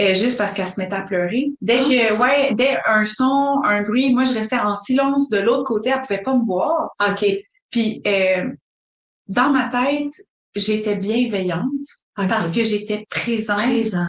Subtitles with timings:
[0.00, 1.50] euh, juste parce qu'elle se mettait à pleurer.
[1.60, 5.64] Dès que, ouais, dès un son, un bruit, moi, je restais en silence de l'autre
[5.64, 6.90] côté, elle pouvait pas me voir.
[7.08, 7.26] OK.
[7.70, 8.48] Puis, euh,
[9.26, 10.12] dans ma tête,
[10.54, 11.64] j'étais bienveillante
[12.16, 12.28] OK.
[12.28, 13.58] parce que j'étais présente.
[13.58, 14.06] présent.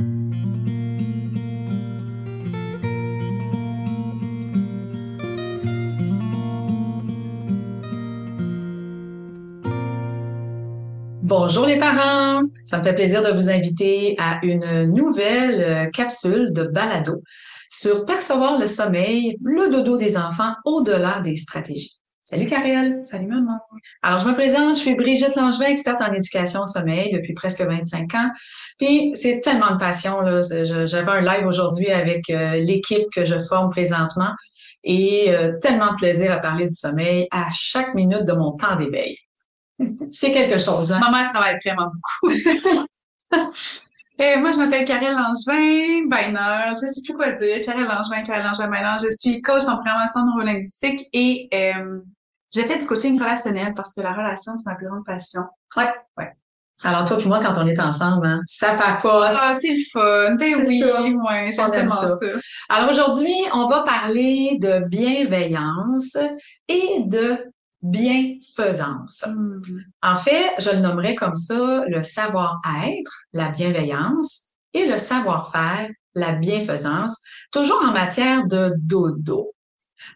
[11.41, 16.51] Bonjour les parents, ça me fait plaisir de vous inviter à une nouvelle euh, capsule
[16.51, 17.23] de balado
[17.69, 21.97] sur percevoir le sommeil, le dodo des enfants au-delà des stratégies.
[22.23, 23.05] Salut Karel.
[23.05, 23.57] Salut maman.
[24.03, 27.61] Alors, je me présente, je suis Brigitte Langevin, experte en éducation au sommeil depuis presque
[27.61, 28.29] 25 ans.
[28.77, 30.19] Puis, c'est tellement de passion.
[30.19, 30.41] là.
[30.41, 34.33] J'avais un live aujourd'hui avec euh, l'équipe que je forme présentement
[34.83, 38.75] et euh, tellement de plaisir à parler du sommeil à chaque minute de mon temps
[38.75, 39.15] d'éveil.
[40.11, 40.99] C'est quelque chose, hein?
[40.99, 42.35] Maman elle travaille vraiment beaucoup.
[44.21, 48.43] Et moi, je m'appelle Karel Langevin, Bainer, je sais plus quoi dire, Karel Langevin, Karel
[48.43, 48.95] Langevin, Bainer.
[49.01, 51.99] Je suis coach en programmation neurolinguistique et euh,
[52.53, 55.43] j'ai fait du coaching relationnel parce que la relation, c'est ma plus grande passion.
[55.77, 55.87] Ouais.
[56.17, 56.33] Ouais.
[56.83, 59.37] Alors, toi puis moi, quand on est ensemble, hein, ça papote.
[59.39, 60.35] Ah, c'est le fun.
[60.35, 61.01] Ben C'est oui, ça.
[61.01, 62.07] ouais, j'aime aime tellement ça.
[62.17, 62.25] ça.
[62.69, 66.17] Alors aujourd'hui, on va parler de bienveillance
[66.67, 67.37] et de
[67.81, 69.25] bienfaisance.
[69.27, 69.61] Hmm.
[70.01, 76.33] En fait, je le nommerais comme ça le savoir-être, la bienveillance et le savoir-faire, la
[76.33, 79.53] bienfaisance, toujours en matière de dodo.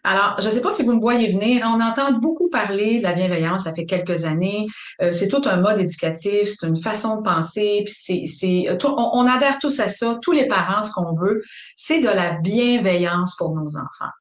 [0.02, 3.02] Alors, je ne sais pas si vous me voyez venir, on entend beaucoup parler de
[3.02, 4.66] la bienveillance, ça fait quelques années.
[5.02, 8.78] Euh, c'est tout un mode éducatif, c'est une façon de penser, puis c'est, c'est, euh,
[8.84, 11.42] on, on adhère tous à ça, tous les parents, ce qu'on veut,
[11.76, 14.12] c'est de la bienveillance pour nos enfants.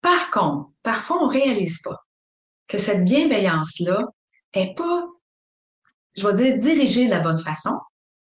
[0.00, 2.04] Par contre, parfois, on réalise pas
[2.68, 4.04] que cette bienveillance-là
[4.52, 5.06] est pas,
[6.16, 7.78] je vais dire, dirigée de la bonne façon,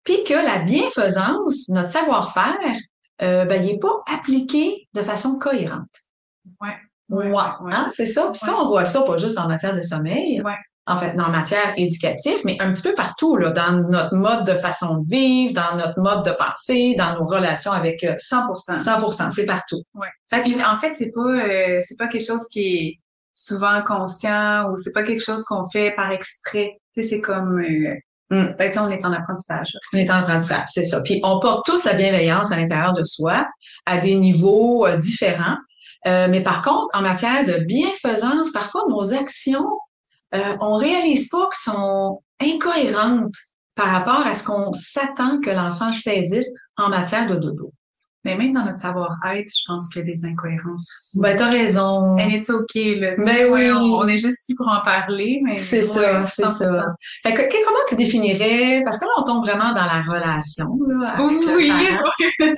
[0.04, 2.56] puis que la bienfaisance, notre savoir-faire,
[3.22, 5.88] euh, ben, il est pas appliqué de façon cohérente.
[6.60, 6.76] Ouais.
[7.10, 7.42] Ouais, ouais.
[7.72, 8.30] hein, c'est ça?
[8.30, 10.56] Puis ça, on voit ça pas juste en matière de sommeil, Ouais.
[10.86, 14.54] en fait, en matière éducative, mais un petit peu partout, là, dans notre mode de
[14.54, 18.78] façon de vivre, dans notre mode de penser, dans nos relations avec euh, 100%.
[18.78, 19.82] 100%, c'est partout.
[19.94, 20.08] Ouais.
[20.28, 23.00] Fait que, en fait, c'est pas euh, c'est pas quelque chose qui est
[23.34, 26.78] souvent conscient ou c'est pas quelque chose qu'on fait par exprès.
[26.96, 27.94] C'est comme euh,
[28.30, 28.54] Mm.
[28.58, 29.76] ben, on est en apprentissage.
[29.92, 31.02] on est en faire, c'est ça.
[31.02, 33.46] Puis on porte tous la bienveillance à l'intérieur de soi,
[33.86, 35.56] à des niveaux euh, différents.
[36.06, 39.68] Euh, mais par contre, en matière de bienfaisance, parfois nos actions,
[40.34, 43.34] euh, on réalise pas qu'elles sont incohérentes
[43.74, 47.72] par rapport à ce qu'on s'attend que l'enfant saisisse en matière de dodo.
[48.24, 51.20] Mais même dans notre savoir-être, je pense qu'il y a des incohérences aussi.
[51.20, 52.16] Ben, t'as raison.
[52.18, 53.14] And it's okay, là.
[53.18, 53.70] Mais Ouais, oui.
[53.72, 55.56] on, on est juste ici pour en parler, mais.
[55.56, 56.48] C'est ça, c'est 100%.
[56.48, 56.86] ça.
[57.22, 60.68] Fait que, que- comment tu définirais, parce que là, on tombe vraiment dans la relation,
[60.88, 61.70] là, avec Oui,
[62.38, 62.48] oui.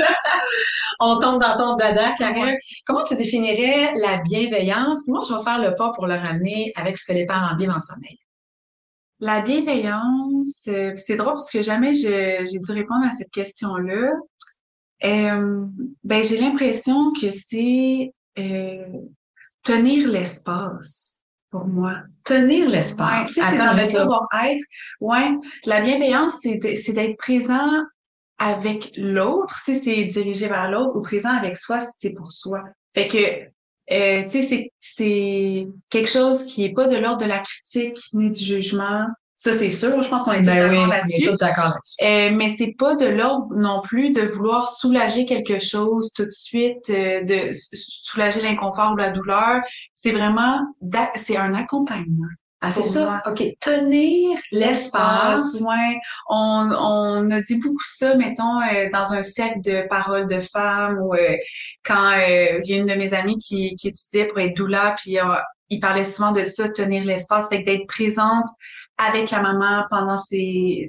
[0.98, 2.56] On tombe dans ton dada, Karel.
[2.86, 5.02] Comment tu définirais la bienveillance?
[5.04, 7.54] Puis moi, je vais faire le pas pour le ramener avec ce que les parents
[7.56, 8.16] vivent en sommeil.
[9.20, 14.10] La bienveillance, euh, c'est drôle parce que jamais j'ai dû répondre à cette question-là.
[15.04, 15.64] Euh,
[16.04, 18.86] ben, j'ai l'impression que c'est euh,
[19.62, 21.20] tenir l'espace
[21.50, 21.98] pour moi.
[22.24, 23.28] Tenir Ouais, l'espace.
[23.28, 24.62] tu sais, c'est dans le savoir-être.
[25.00, 25.30] Ouais,
[25.64, 26.58] la bienveillance, c'est
[26.92, 27.70] d'être présent
[28.38, 32.62] avec l'autre, si c'est dirigé vers l'autre, ou présent avec soi, si c'est pour soi.
[32.94, 37.28] Fait que, euh, tu sais, c'est- c'est quelque chose qui est pas de l'ordre de
[37.28, 39.06] la critique ni du jugement.
[39.38, 40.02] Ça, c'est sûr.
[40.02, 41.22] Je pense qu'on est tous Ben oui, d'accord on là-dessus.
[41.24, 41.96] est tous d'accord là-dessus.
[42.02, 46.30] Euh, mais c'est pas de l'ordre non plus de vouloir soulager quelque chose tout de
[46.30, 49.60] suite, euh, de soulager l'inconfort ou la douleur.
[49.94, 50.60] C'est vraiment,
[51.16, 52.26] c'est un accompagnement.
[52.62, 53.04] Ah, c'est ça?
[53.04, 53.22] moi.
[53.26, 53.44] OK.
[53.60, 55.60] Tenir l'espace.
[55.60, 55.98] Ouais,
[56.30, 60.98] on, on a dit beaucoup ça, mettons, euh, dans un cercle de paroles de femmes
[61.02, 61.36] ou euh,
[61.84, 64.94] quand euh, il y a une de mes amies qui, qui étudiait pour être doula,
[64.96, 65.24] puis euh,
[65.70, 68.48] il parlait souvent de ça, tenir l'espace, fait que d'être présente
[68.98, 70.86] avec la maman pendant ses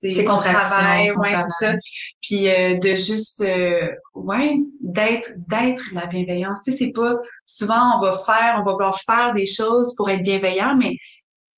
[0.00, 1.74] ses, Ses son contractions, travail, son ouais, c'est ça.
[2.22, 6.62] Puis euh, de juste, euh, ouais, d'être d'être la bienveillance.
[6.64, 10.08] Tu sais, c'est pas souvent on va faire, on va vouloir faire des choses pour
[10.08, 10.96] être bienveillant, mais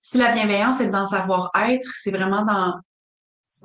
[0.01, 2.75] si la bienveillance est dans savoir-être, c'est vraiment dans,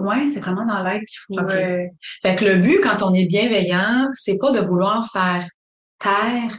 [0.06, 1.42] ouais, c'est vraiment dans l'être qu'il faut.
[1.42, 1.52] Ok.
[1.52, 1.84] euh,
[2.22, 5.44] Fait que le but, quand on est bienveillant, c'est pas de vouloir faire
[5.98, 6.56] taire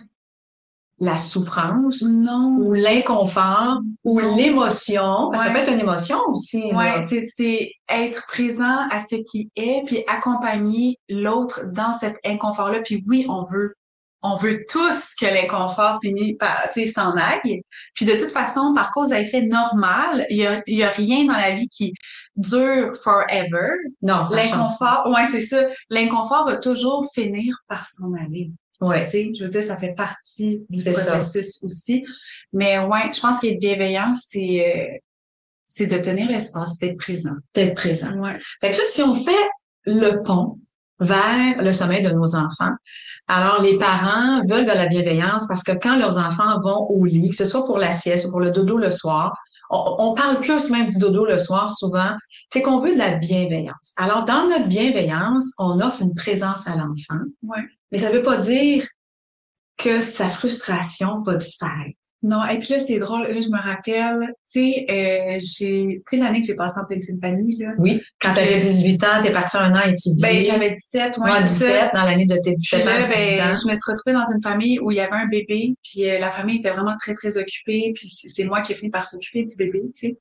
[1.00, 2.56] la souffrance non.
[2.60, 5.30] ou l'inconfort ou l'émotion.
[5.36, 6.70] Ça peut être une émotion aussi.
[7.02, 12.80] c'est c'est être présent à ce qui est, puis accompagner l'autre dans cet inconfort-là.
[12.80, 13.74] Puis oui, on veut
[14.22, 17.62] on veut tous que l'inconfort finisse par, tu sais, s'en aille.
[17.94, 20.90] Puis de toute façon, par cause à effet normal, il y a, il y a
[20.90, 21.94] rien dans la vie qui
[22.36, 23.70] dure forever.
[24.02, 24.28] Non.
[24.30, 25.66] L'inconfort, ouais, c'est ça.
[25.90, 28.50] L'inconfort va toujours finir par s'en aller.
[28.80, 29.04] Ouais.
[29.04, 31.12] Tu sais, je veux dire, ça fait partie du ça.
[31.12, 32.04] processus aussi.
[32.52, 34.98] Mais ouais, je pense qu'être bienveillant, c'est euh,
[35.66, 37.34] c'est de tenir l'espace, d'être présent.
[37.54, 38.12] D'être présent.
[38.18, 38.32] Ouais.
[38.60, 39.48] Fait que là, si on fait
[39.84, 40.58] le pont
[41.00, 42.72] vers le sommeil de nos enfants,
[43.28, 47.30] alors les parents veulent de la bienveillance parce que quand leurs enfants vont au lit,
[47.30, 49.36] que ce soit pour la sieste ou pour le dodo le soir,
[49.70, 52.16] on, on parle plus même du dodo le soir souvent,
[52.48, 53.92] c'est qu'on veut de la bienveillance.
[53.98, 57.62] Alors, dans notre bienveillance, on offre une présence à l'enfant, Ouais.
[57.92, 58.84] mais ça veut pas dire
[59.76, 61.98] que sa frustration va disparaître.
[62.22, 66.16] Non, et puis là, c'est drôle, là, je me rappelle, tu sais, euh, j'ai, tu
[66.16, 68.02] sais, l'année que j'ai passée en Pennsylvanie, là, Oui.
[68.20, 70.22] Quand tu avais 18 ans, tu es parti un an étudier.
[70.22, 71.72] ben, j'avais 17, ouais, Moi, c'est ça.
[71.72, 73.54] 17, dans l'année de tes Puis 17 ans, là, 18 ben, ans.
[73.54, 76.18] je me suis retrouvée dans une famille où il y avait un bébé, puis euh,
[76.18, 79.04] la famille était vraiment très, très occupée, puis c'est c'est moi qui ai fini par
[79.04, 80.16] s'occuper du bébé, tu sais.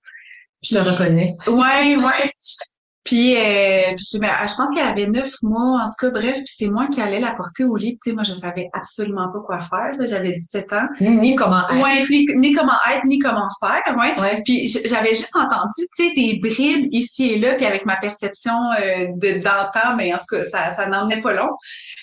[0.62, 1.36] Je le reconnais.
[1.48, 2.32] Ouais, ouais.
[3.08, 6.34] Puis, euh, puis je, ben, je pense qu'elle avait neuf mois, en tout cas, bref,
[6.34, 7.98] puis c'est moi qui allais la porter au lit.
[8.04, 9.92] Tu sais, moi, je savais absolument pas quoi faire.
[10.06, 10.88] J'avais 17 ans.
[11.00, 11.82] Ni, comment être.
[11.82, 14.20] Ouais, ni, ni comment être, ni comment faire, ouais.
[14.20, 14.42] Ouais.
[14.44, 18.72] Puis j'avais juste entendu, tu sais, des bribes ici et là, puis avec ma perception
[18.74, 21.50] euh, de d'antan, ben en tout cas, ça, ça n'emmenait pas long.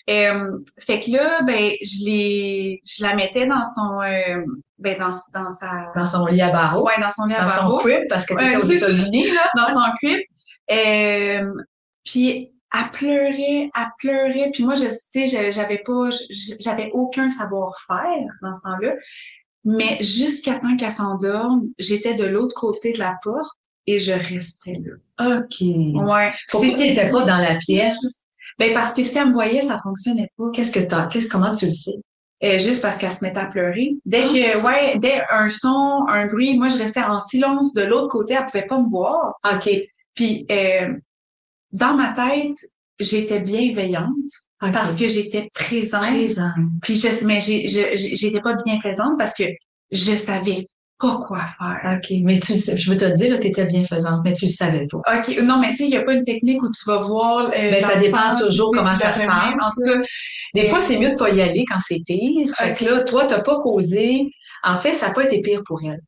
[0.09, 4.43] Euh, fait que là, ben je l'ai, je la mettais dans son, euh,
[4.79, 6.87] ben dans dans sa, Dans son lit à barreaux.
[6.87, 8.67] ouais, dans son lit à dans son crib, parce que tu étais Ouais, aux.
[8.67, 9.51] États-Unis, là.
[9.55, 10.21] dans son crib.
[10.71, 11.53] Euh,
[12.05, 14.51] puis elle pleurait, elle pleurait.
[14.53, 16.09] Puis moi, je, sais, j'avais pas,
[16.61, 18.95] j'avais aucun savoir-faire dans ce temps-là.
[19.65, 24.81] Mais jusqu'à temps qu'elle s'endorme, j'étais de l'autre côté de la porte et je restais
[24.85, 25.39] là.
[25.39, 25.61] OK.
[25.61, 26.33] Ouais.
[26.51, 28.25] Pourquoi tu n'étais pas dans la pièce?
[28.59, 30.45] Ben parce que si elle me voyait, ça fonctionnait pas.
[30.53, 31.99] Qu'est-ce que t'as, qu'est-ce, comment tu le sais?
[32.43, 33.97] Euh, juste parce qu'elle se mettait à pleurer.
[34.05, 38.09] Dès que, ouais, dès un son, un bruit, moi je restais en silence de l'autre
[38.09, 39.35] côté, elle pouvait pas me voir.
[39.51, 39.71] OK.
[40.15, 40.95] Puis euh,
[41.73, 42.57] dans ma tête,
[43.01, 44.09] j'étais bienveillante
[44.63, 44.73] OK.
[44.73, 46.03] parce que j'étais présente.
[46.03, 46.53] présent.
[46.83, 49.45] Puis je, mais j'étais pas bien présente parce que
[49.91, 50.67] je savais
[50.99, 51.97] pas quoi faire.
[51.97, 52.17] OK.
[52.23, 54.99] Mais tu, je veux te le dire, là, t'étais bienfaisante, mais tu le savais pas.
[54.99, 57.47] OK, non, mais tu sais, il y a pas une technique où tu vas voir.
[57.49, 59.53] Euh, Ben, ça dépend toujours tu comment tu ça se passe.
[59.55, 60.07] En tout cas,
[60.55, 62.55] Des euh, fois, c'est mieux de pas y aller quand c'est pire.
[62.57, 64.31] Fait que là, toi, t'as pas causé.
[64.63, 66.01] En fait, ça n'a pas été pire pour elle.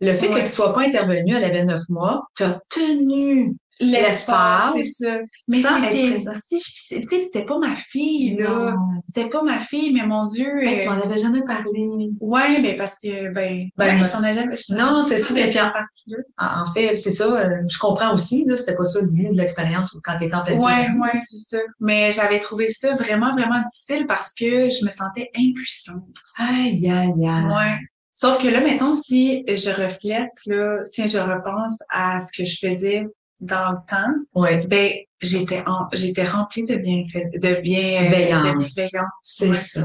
[0.00, 0.40] Le fait Ouais.
[0.42, 5.18] que tu sois pas intervenue, elle avait neuf mois, t'as tenu l'espace, c'est ça.
[5.48, 8.74] Mais sans être c'était, tu c'était pas ma fille, là.
[9.06, 10.64] C'était pas ma fille, mais mon Dieu.
[10.64, 12.08] Hey, tu euh, m'en avais jamais parlé.
[12.20, 16.16] Ouais, mais parce que, ben, Ben, je t'en ai jamais, non, c'est ça, partie-là.
[16.38, 17.24] En fait, c'est ça.
[17.26, 20.44] euh, Je comprends aussi, là, c'était pas ça le but de l'expérience quand t'étais en
[20.44, 21.58] pleine Ouais, ouais, c'est ça.
[21.80, 26.02] Mais j'avais trouvé ça vraiment, vraiment difficile parce que je me sentais impuissante.
[26.36, 27.44] Aïe, aïe, aïe.
[27.46, 27.78] Ouais.
[28.20, 32.56] Sauf que là, mettons, si je reflète, là, si je repense à ce que je
[32.66, 33.04] faisais
[33.38, 35.62] dans le temps, Ouais, ben, j'étais
[35.92, 38.74] j'étais remplie de bienfait, de bien, Bienveillance.
[38.74, 39.08] bienveillance.
[39.22, 39.54] c'est Ouais.
[39.54, 39.80] ça.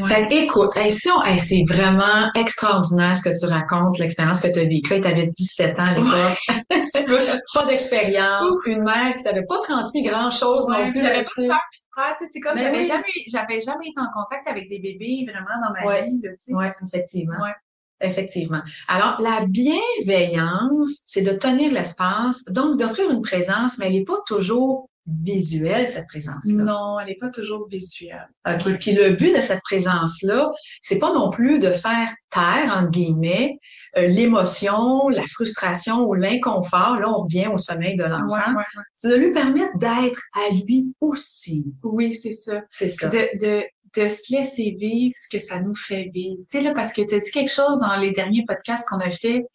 [0.00, 0.06] Ouais.
[0.08, 4.40] Fait que, écoute, hey, si on- hey, c'est vraiment extraordinaire ce que tu racontes, l'expérience
[4.40, 5.00] que tu as vécue.
[5.00, 6.38] Tu avais 17 ans à l'époque.
[7.54, 11.00] pas d'expérience, une mère qui t'avait pas transmis grand-chose non puis plus.
[11.00, 12.84] j'avais pas tu de puis de frère, tu sais, c'est comme, Mais j'avais oui.
[12.84, 16.04] jamais, j'avais jamais été en contact avec des bébés vraiment dans ma Ouais.
[16.04, 16.22] vie.
[16.54, 17.40] Ouais, effectivement.
[17.42, 17.54] Ouais.
[18.00, 18.60] Effectivement.
[18.88, 24.20] Alors, la bienveillance, c'est de tenir l'espace, donc d'offrir une présence, mais elle n'est pas
[24.26, 26.64] toujours visuelle, cette présence-là?
[26.64, 28.28] Non, elle est pas toujours visuelle.
[28.48, 28.78] OK.
[28.78, 30.50] Puis le but de cette présence-là,
[30.82, 33.58] c'est pas non plus de faire taire, entre guillemets,
[33.96, 36.98] euh, l'émotion, la frustration ou l'inconfort.
[36.98, 38.34] Là, on revient au sommeil de l'enfant.
[38.34, 38.82] Ouais, ouais, ouais.
[38.94, 41.74] C'est de lui permettre d'être à lui aussi.
[41.82, 42.62] Oui, c'est ça.
[42.68, 43.08] C'est ça.
[43.08, 43.62] De, de,
[43.96, 46.38] de se laisser vivre ce que ça nous fait vivre.
[46.40, 48.98] Tu sais, là, parce que tu as dit quelque chose dans les derniers podcasts qu'on
[48.98, 49.46] a fait.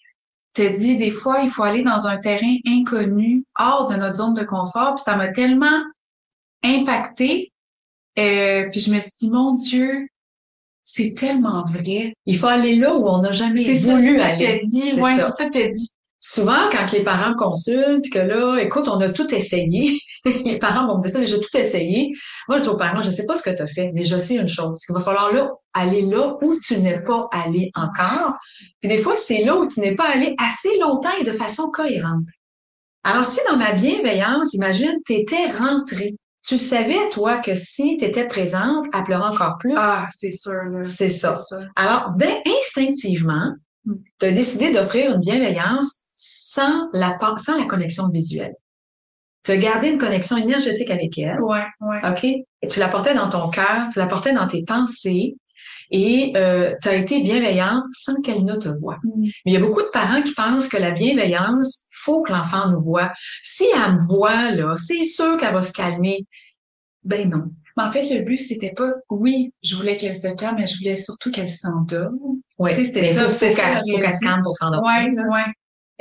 [0.54, 4.16] Tu as dit, des fois, il faut aller dans un terrain inconnu, hors de notre
[4.16, 4.96] zone de confort.
[4.96, 5.82] Puis ça m'a tellement
[6.64, 7.52] impacté.
[8.20, 10.08] Euh, puis je me suis dit, mon Dieu,
[10.84, 12.14] c'est tellement vrai.
[12.26, 14.62] Il faut aller là où on n'a jamais C'est ça voulu que aller.
[14.66, 15.30] C'est Ouais, ça.
[15.30, 15.90] c'est ça que t'as dit.
[16.24, 19.98] Souvent, quand les parents consultent, puis que là, écoute, on a tout essayé,
[20.46, 22.10] les parents vont me dire ça, mais j'ai tout essayé.
[22.48, 24.16] Moi, je dis aux parents, je sais pas ce que tu as fait, mais je
[24.18, 27.72] sais une chose, c'est qu'il va falloir là, aller là où tu n'es pas allé
[27.74, 28.34] encore.
[28.82, 31.72] Puis des fois, c'est là où tu n'es pas allé assez longtemps et de façon
[31.72, 32.28] cohérente.
[33.04, 36.14] Alors, si dans ma bienveillance, imagine, tu étais rentrée,
[36.48, 39.74] tu savais, toi, que si tu étais présente, elle pleurait encore plus.
[39.76, 40.84] Ah, c'est sûr, là.
[40.84, 41.36] c'est ça.
[41.36, 41.62] Ça.
[41.76, 43.56] Alors, dès- instinctivement,
[44.20, 46.01] tu as décidé d'offrir une bienveillance
[46.54, 48.54] sans la, sans la connexion visuelle.
[49.44, 52.00] Tu as gardé une connexion énergétique avec elle, Ouais, ouais.
[52.10, 52.70] OK?
[52.70, 55.36] tu la portais dans ton cœur, tu la portais dans tes pensées
[55.90, 58.98] et euh, tu as été bienveillante sans qu'elle ne te voie.
[59.04, 59.22] Mm.
[59.24, 62.70] Mais il y a beaucoup de parents qui pensent que la bienveillance, faut que l'enfant
[62.70, 63.12] nous voit.
[63.42, 66.26] Si elle me voit, là, c'est sûr qu'elle va se calmer.
[67.04, 67.46] Ben non.
[67.78, 70.78] Mais en fait, le but, c'était pas, oui, je voulais qu'elle se calme, mais je
[70.78, 72.18] voulais surtout qu'elle s'endorme.
[72.60, 73.30] Oui, c'était ça.
[73.30, 75.08] Faut, qu'elle se calme pour s'endormir.
[75.08, 75.42] Oui, oui.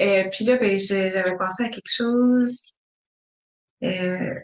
[0.00, 2.74] Et puis là, ben, j'avais pensé à quelque chose.
[3.84, 4.34] Euh,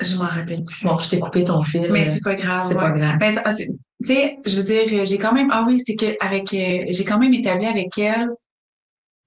[0.00, 0.84] je m'en rappelle plus.
[0.84, 1.92] Bon, je t'ai coupé ton fil.
[1.92, 2.64] Mais c'est pas grave.
[2.66, 3.18] C'est pas grave.
[3.20, 3.68] Ah, tu
[4.00, 7.18] sais, je veux dire, j'ai quand même, ah oui, c'est que avec, euh, j'ai quand
[7.18, 8.30] même établi avec elle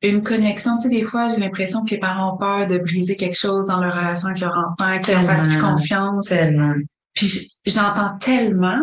[0.01, 0.77] une connexion.
[0.77, 3.67] Tu sais, des fois, j'ai l'impression que les parents ont peur de briser quelque chose
[3.67, 6.29] dans leur relation avec leur enfant, qu'ils leur fassent plus confiance.
[6.29, 6.74] Tellement.
[7.13, 8.82] Puis j'entends tellement.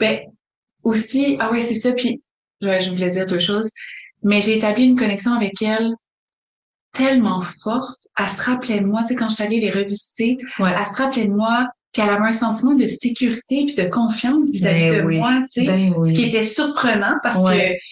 [0.00, 0.20] Ben,
[0.82, 1.92] aussi, ah oui, c'est ça.
[1.92, 2.20] Puis,
[2.60, 3.70] là, je voulais dire deux choses.
[4.22, 5.92] Mais j'ai établi une connexion avec elle
[6.92, 8.06] tellement forte.
[8.18, 10.72] Elle se rappelait de moi, tu sais, quand je suis allée les revisiter, ouais.
[10.78, 14.50] elle se rappelait de moi, puis elle avait un sentiment de sécurité puis de confiance
[14.50, 15.66] vis-à-vis ben de moi, tu sais.
[15.66, 16.08] Ben oui.
[16.10, 17.78] Ce qui était surprenant parce Ouais.
[17.78, 17.84] que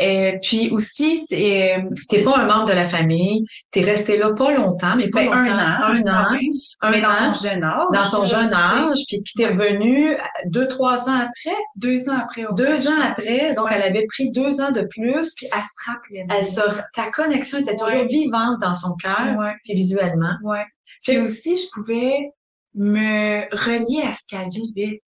[0.00, 1.76] euh, puis aussi, c'est
[2.08, 5.26] T'es pas un membre de la famille, t'es resté là pas longtemps, mais pas ben,
[5.26, 5.38] longtemps.
[5.40, 6.40] un an, un an, quand même,
[6.80, 7.86] un mais dans an, son jeune âge.
[7.92, 12.44] dans son jeune âge, puis t'es revenu deux, trois ans après, Deux ans après.
[12.56, 13.72] deux ans après, donc Ouais.
[13.76, 16.26] elle avait pris deux ans de plus, puis Elle se rappelait.
[16.28, 16.60] elle se,
[16.92, 18.06] ta connexion était toujours Ouais.
[18.06, 20.34] vivante dans son cœur, Ouais, puis visuellement.
[20.42, 20.64] ouais.
[20.98, 22.30] C'est- Puis aussi, je pouvais
[22.74, 25.02] me relier à ce qu'elle vivait.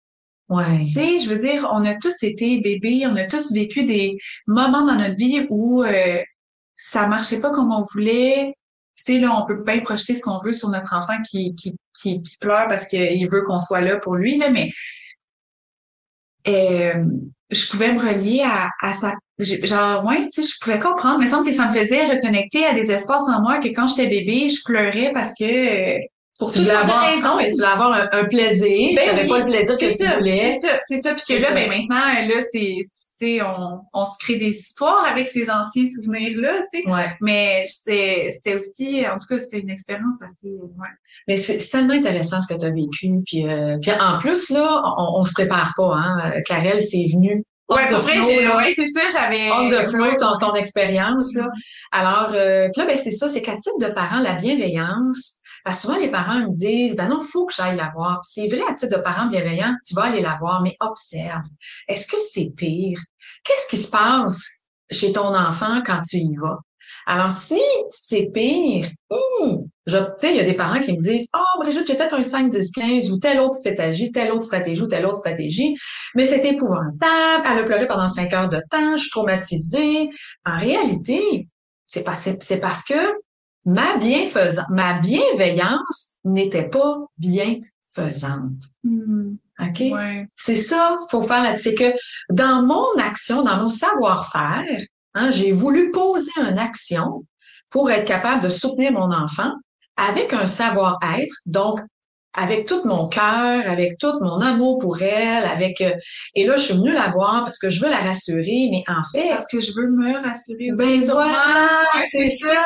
[0.49, 0.81] Ouais.
[0.81, 4.17] Tu sais, je veux dire, on a tous été bébés, on a tous vécu des
[4.47, 6.19] moments dans notre vie où euh,
[6.75, 8.53] ça marchait pas comme on voulait.
[8.97, 11.75] Tu sais, là, on peut bien projeter ce qu'on veut sur notre enfant qui, qui,
[11.99, 14.69] qui, pleure parce qu'il veut qu'on soit là pour lui, là, mais
[16.49, 17.05] euh,
[17.51, 19.15] je pouvais me relier à, à sa...
[19.39, 21.21] Genre, ouais, tu sais, je pouvais comprendre.
[21.21, 24.09] Me semble que ça me faisait reconnecter à des espaces en moi que quand j'étais
[24.09, 25.45] bébé, je pleurais parce que...
[25.45, 25.99] euh,
[26.43, 27.37] pour Tu voulais de avoir, raisons.
[27.37, 29.97] mais tu voulais avoir un, un plaisir, Ben tu n'avais oui, pas le plaisir que
[29.97, 30.51] tu voulais.
[30.53, 31.15] c'est ça, c'est ça.
[31.15, 31.55] Puis que là, ça.
[31.55, 32.83] ben maintenant, là, c'est, tu
[33.17, 36.89] sais, on, on se crée des histoires avec ces anciens souvenirs-là, tu sais.
[36.91, 37.17] Ouais.
[37.21, 40.89] Mais c'était, c'était aussi, en tout cas, c'était une expérience assez, ouais.
[41.29, 43.11] Mais c'est tellement intéressant ce que tu as vécu.
[43.25, 46.33] Puis, euh, puis en plus, là, on, on se prépare pas, hein.
[46.47, 47.45] Karel, c'est venu.
[47.69, 49.51] Ouais, pour vrai, ouais, c'est ça, j'avais.
[49.51, 51.49] On the flow, ton, ton expérience, là.
[51.91, 55.77] Alors, euh, puis là, ben, c'est ça, c'est qu'à titre de parent, la bienveillance, parce
[55.77, 58.21] que souvent, les parents me disent, ben non, faut que j'aille la voir.
[58.25, 61.43] C'est vrai, à titre de parent bienveillant, tu vas aller la voir, mais observe.
[61.89, 62.99] Est-ce que c'est pire?
[63.45, 66.59] Qu'est-ce qui se passe chez ton enfant quand tu y vas?
[67.07, 71.87] Alors, si c'est pire, hum, il y a des parents qui me disent, oh, Brigitte,
[71.87, 75.05] j'ai fait un 5, 10, 15 ou telle autre stratégie, telle autre stratégie ou telle
[75.07, 75.75] autre stratégie,
[76.15, 80.11] mais c'est épouvantable, elle a pleuré pendant cinq heures de temps, je suis traumatisée.
[80.47, 81.49] En réalité,
[81.87, 82.95] c'est parce que
[83.65, 88.63] ma bienfaisance, ma bienveillance n'était pas bienfaisante.
[88.85, 89.81] Hmm, OK?
[89.81, 90.29] ouais.
[90.35, 91.57] C'est ça, faut faire.
[91.59, 91.93] C'est que
[92.31, 94.81] dans mon action, dans mon savoir-faire,
[95.15, 97.25] hein, j'ai voulu poser une action
[97.71, 99.53] pour être capable de soutenir mon enfant
[99.97, 101.81] avec un savoir-être, donc
[102.35, 105.93] avec tout mon cœur, avec tout mon amour pour elle, avec euh,
[106.35, 109.03] et là je suis venue la voir parce que je veux la rassurer, mais en
[109.13, 111.69] fait, Parce que je veux me rassurer ben voilà,
[112.11, 112.63] c'est ça.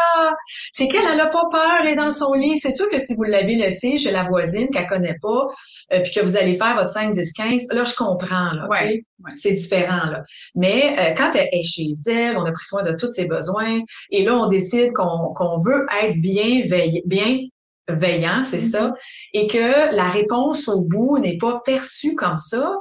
[0.71, 2.59] C'est qu'elle, elle a pas peur, elle est dans son lit.
[2.59, 5.49] C'est sûr que si vous l'avez laissé chez la voisine qu'elle connaît pas,
[5.93, 8.67] euh, puis que vous allez faire votre 5, 10, 15, là, je comprends, là.
[8.67, 8.71] ok?
[8.71, 9.33] Ouais, ouais.
[9.37, 10.23] C'est différent, là.
[10.55, 13.81] Mais euh, quand elle est chez elle, on a pris soin de tous ses besoins,
[14.11, 16.63] et là, on décide qu'on qu'on veut être bien
[17.07, 17.39] bien
[17.89, 18.69] veillant, c'est Mhm.
[18.71, 18.95] ça,
[19.33, 22.75] et que la réponse au bout n'est pas perçue comme ça,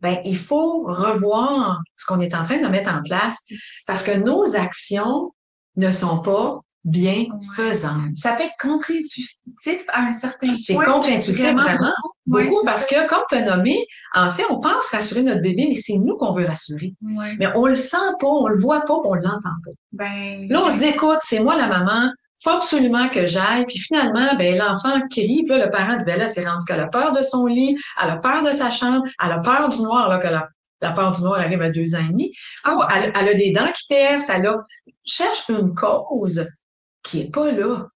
[0.00, 3.46] ben il faut revoir ce qu'on est en train de mettre en place
[3.86, 5.32] parce que nos actions
[5.76, 8.16] ne sont pas bienfaisantes.
[8.16, 10.84] Ça peut être contre-intuitif à un certain C'est point.
[10.86, 11.92] contre-intuitif, vraiment.
[12.26, 12.94] Beaucoup c'est parce ça.
[13.04, 16.16] que, comme tu as nommé, en fait, on pense rassurer notre bébé, mais c'est nous
[16.16, 16.94] qu'on veut rassurer.
[17.38, 19.70] Mais on le sent pas, on le voit pas, on l'entend pas.
[19.92, 22.10] Ben, Là, on se dit, écoute, c'est moi la maman,
[22.42, 23.64] faut absolument que j'aille.
[23.66, 26.80] Puis finalement, ben l'enfant crie, puis là, le parent dit, ben là, c'est rendu qu'elle
[26.80, 29.82] a peur de son lit, elle a peur de sa chambre, elle a peur du
[29.82, 30.48] noir, là, que la,
[30.80, 32.32] la peur du noir arrive à deux ans et demi.
[32.66, 34.56] Ou elle, elle a des dents qui percent, elle a...
[35.04, 36.46] Cherche une cause
[37.02, 37.86] qui est pas là.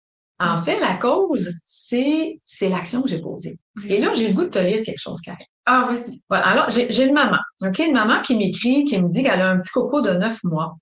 [0.41, 3.59] En fait, la cause, c'est, c'est l'action que j'ai posée.
[3.87, 5.47] Et là, j'ai le goût de te lire quelque chose, Karine.
[5.67, 6.21] Ah, vas-y.
[6.29, 6.47] Voilà.
[6.49, 7.79] Alors, j'ai j'ai une maman, OK?
[7.79, 10.77] Une maman qui m'écrit, qui me dit qu'elle a un petit coco de neuf mois.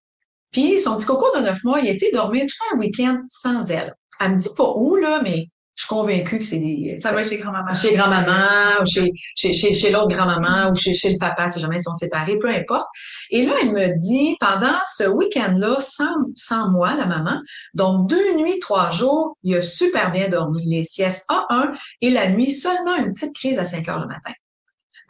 [0.53, 3.71] Puis, son petit coco de neuf mois, il a été dormir tout un week-end sans
[3.71, 3.95] elle.
[4.21, 5.47] Elle me dit pas où, là, mais
[5.81, 6.99] je suis convaincue que c'est des...
[7.01, 7.75] Ça va chez grand-maman.
[7.75, 11.59] Chez grand-maman, ou chez, chez, chez, chez l'autre grand-maman, ou chez, chez le papa, si
[11.59, 12.87] jamais ils sont séparés, peu importe.
[13.31, 17.41] Et là, elle me dit, pendant ce week-end-là, sans, sans moi, la maman,
[17.73, 22.29] donc deux nuits, trois jours, il a super bien dormi, les siestes A1, et la
[22.29, 24.33] nuit, seulement une petite crise à 5 heures le matin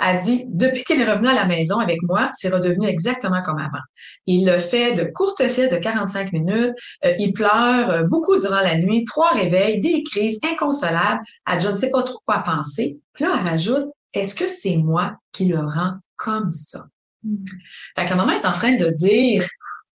[0.01, 3.59] a dit, depuis qu'il est revenu à la maison avec moi, c'est redevenu exactement comme
[3.59, 3.83] avant.
[4.27, 6.73] Il le fait de courtes siestes de 45 minutes,
[7.05, 11.69] euh, il pleure euh, beaucoup durant la nuit, trois réveils, des crises inconsolables, elle je
[11.69, 12.99] ne sais pas trop quoi penser.
[13.13, 16.87] Puis là, elle rajoute, est-ce que c'est moi qui le rend comme ça?
[17.23, 17.45] Hmm.
[17.95, 19.47] Fait que la maman est en train de dire,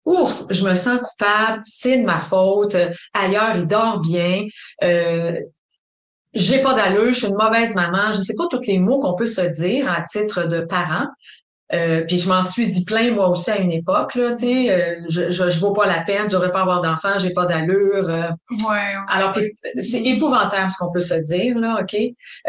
[0.06, 2.76] ouf, je me sens coupable, c'est de ma faute,
[3.14, 4.48] ailleurs il dort bien,
[4.84, 5.34] euh,
[6.34, 9.16] j'ai pas d'allure, je suis une mauvaise maman, je sais pas tous les mots qu'on
[9.16, 11.08] peut se dire à titre de parent.
[11.74, 14.72] Euh, puis je m'en suis dit plein moi aussi à une époque là, tu sais,
[14.72, 18.10] euh, je, je, je vaux pas la peine, j'aurais pas avoir d'enfant, j'ai pas d'allure.
[18.10, 18.30] Euh.
[18.52, 19.34] ouais, Alors
[19.80, 21.96] c'est épouvantable ce qu'on peut se dire là, ok?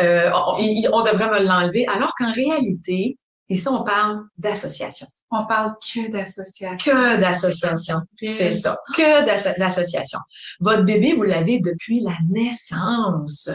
[0.00, 0.56] Euh, on,
[0.92, 3.16] on, devrait me l'enlever, alors qu'en réalité,
[3.48, 5.06] ici on parle d'association.
[5.30, 6.76] On parle que d'association.
[6.76, 8.76] Que d'association, c'est ça.
[8.96, 10.18] Que d'association.
[10.60, 13.48] Votre bébé, vous l'avez depuis la naissance.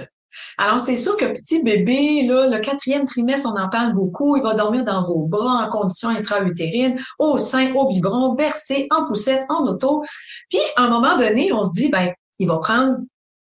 [0.57, 4.37] Alors, c'est sûr que petit bébé, là, le quatrième trimestre, on en parle beaucoup.
[4.37, 9.05] Il va dormir dans vos bras en conditions intra-utérines, au sein, au biberon, bercé, en
[9.05, 10.03] poussette, en auto.
[10.49, 12.97] Puis, à un moment donné, on se dit, ben, il va prendre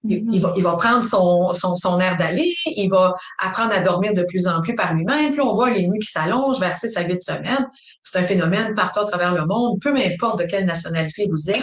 [0.04, 4.12] il, va, il va prendre son, son, son air d'aller, il va apprendre à dormir
[4.14, 5.30] de plus en plus par lui-même.
[5.30, 7.66] Puis on voit les nuits qui s'allongent vers 6 à 8 semaines.
[8.02, 11.62] C'est un phénomène partout à travers le monde, peu importe de quelle nationalité vous êtes.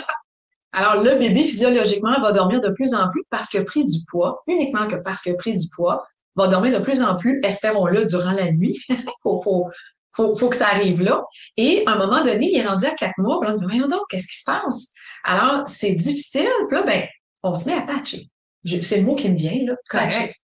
[0.72, 4.44] Alors, le bébé, physiologiquement, va dormir de plus en plus parce que pris du poids,
[4.48, 8.32] uniquement que parce que pris du poids, va dormir de plus en plus, espérons-le, durant
[8.32, 8.80] la nuit.
[9.24, 9.68] faut, faut,
[10.16, 11.24] faut, faut, que ça arrive là.
[11.58, 13.66] Et à un moment donné, il est rendu à quatre mois, puis on se dit,
[13.66, 14.94] voyons donc, qu'est-ce qui se passe?
[15.24, 16.50] Alors, c'est difficile.
[16.68, 17.08] Puis là, ben,
[17.44, 18.30] on se met à patcher.
[18.66, 19.76] C'est le mot qui me vient, là.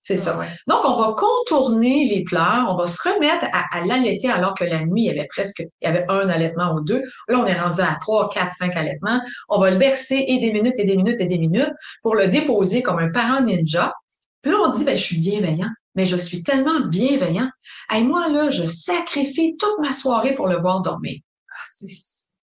[0.01, 0.39] C'est ça.
[0.67, 4.63] Donc, on va contourner les pleurs, on va se remettre à, à l'allaiter alors que
[4.63, 7.03] la nuit, il y avait presque, il y avait un allaitement ou deux.
[7.27, 9.19] Là, on est rendu à trois, quatre, cinq allaitements.
[9.50, 12.27] On va le bercer et des minutes et des minutes et des minutes pour le
[12.27, 13.93] déposer comme un parent ninja.
[14.41, 17.50] Puis là, on dit, ben, je suis bienveillant, mais je suis tellement bienveillant.
[17.93, 21.19] Et moi, là, je sacrifie toute ma soirée pour le voir dormir.
[21.51, 21.86] Ah,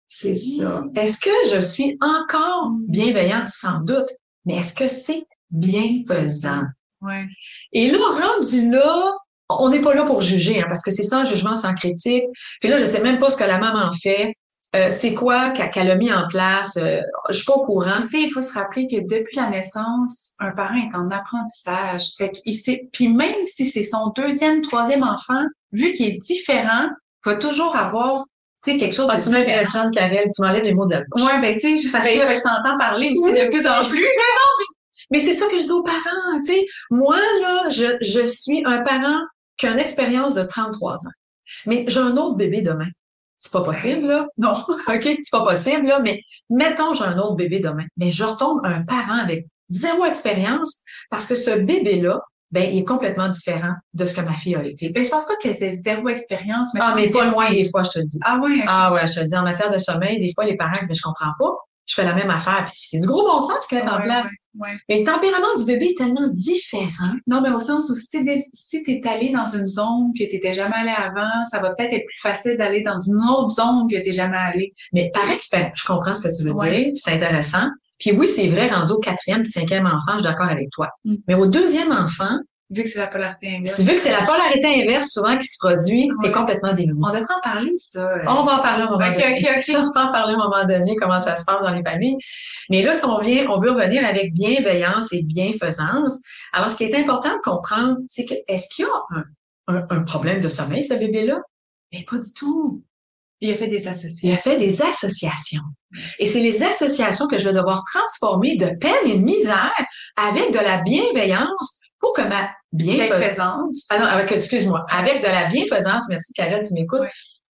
[0.08, 0.84] c'est ça.
[0.96, 3.44] Est-ce que je suis encore bienveillant?
[3.46, 4.10] Sans doute.
[4.44, 6.64] Mais est-ce que c'est bienfaisant.
[7.00, 7.26] Ouais.
[7.72, 9.12] Et là, rendu là,
[9.48, 12.24] on n'est pas là pour juger, hein, parce que c'est sans jugement, sans critique.
[12.60, 14.34] Puis là, je sais même pas ce que la maman fait.
[14.74, 16.78] Euh, c'est quoi qu'elle a mis en place?
[16.78, 18.00] Euh, je suis pas au courant.
[18.00, 22.12] Tu sais, il faut se rappeler que depuis la naissance, un parent est en apprentissage.
[22.16, 26.88] Fait sait, puis même si c'est son deuxième, troisième enfant, vu qu'il est différent,
[27.26, 28.24] il va toujours avoir
[28.64, 31.02] tu sais, quelque chose ah, de Tu m'impressionnes, Karel, tu m'enlèves les mots de la
[31.10, 31.22] bouche.
[31.22, 34.00] Ouais, ben, tu sais, parce ben, que je t'entends parler aussi de plus en plus.
[34.00, 34.06] Mais
[35.20, 36.66] c'est ça que je dis aux parents, tu sais.
[36.90, 39.20] Moi, là, je, je suis un parent
[39.56, 41.10] qui a une expérience de 33 ans.
[41.66, 42.88] Mais j'ai un autre bébé demain.
[43.38, 44.26] C'est pas possible, là.
[44.38, 44.52] Non.
[44.52, 45.02] OK?
[45.02, 46.00] C'est pas possible, là.
[46.00, 46.20] Mais
[46.50, 47.84] mettons, j'ai un autre bébé demain.
[47.96, 52.20] Mais je retombe un parent avec zéro expérience parce que ce bébé-là,
[52.50, 54.90] ben, il est complètement différent de ce que ma fille a été.
[54.90, 57.82] Ben, je pense pas que c'est zéro expérience, mais ah, mais pas loin des fois,
[57.82, 58.18] je te le dis.
[58.22, 58.62] Ah ouais.
[58.66, 59.36] Ah ouais, je te le dis.
[59.36, 61.54] En matière de sommeil, des fois, les parents disent, mais je comprends pas
[61.86, 62.64] je fais la même affaire.
[62.64, 64.28] Puis c'est du gros bon sens qu'elle est en place.
[64.58, 67.14] Ouais, Mais le tempérament du bébé est tellement différent.
[67.26, 68.18] Non, mais au sens où si
[68.52, 72.06] si t'es allé dans une zone que t'étais jamais allé avant, ça va peut-être être
[72.06, 74.74] plus facile d'aller dans une autre zone que t'es jamais allé.
[74.92, 76.92] Mais par expérience, je comprends ce que tu veux dire.
[76.94, 77.68] C'est intéressant.
[77.98, 80.88] Puis oui, c'est vrai, rendu au quatrième, cinquième enfant, je suis d'accord avec toi.
[81.04, 81.14] Mm.
[81.28, 82.36] Mais au deuxième enfant,
[82.72, 83.80] Vu que c'est la polarité inverse.
[83.80, 86.98] Vu que c'est la polarité inverse souvent qui se produit, t'es complètement démunie.
[87.02, 88.08] On devrait en parler, ça.
[88.26, 89.18] On va en parler à un moment donné.
[89.18, 91.70] OK, OK, On va en parler à un moment donné, comment ça se passe dans
[91.70, 92.16] les familles.
[92.70, 96.22] Mais là, si on vient, on veut revenir avec bienveillance et bienfaisance.
[96.54, 99.18] Alors, ce qui est important de comprendre, c'est que, est-ce qu'il y a
[99.68, 101.42] un, un, problème de sommeil, ce bébé-là?
[101.92, 102.82] Mais pas du tout.
[103.42, 104.28] Il a fait des associations.
[104.28, 105.62] Il a fait des associations.
[106.18, 109.74] Et c'est les associations que je vais devoir transformer de peine et de misère
[110.16, 115.46] avec de la bienveillance pour que ma bienfaisance, ah non, avec, excuse-moi, avec de la
[115.46, 117.08] bienfaisance, merci Carole, tu m'écoutes,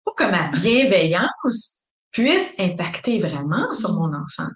[0.05, 4.49] pour que ma bienveillance puisse impacter vraiment sur mon enfant.